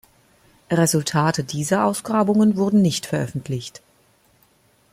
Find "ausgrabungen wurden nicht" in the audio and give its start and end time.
1.85-3.05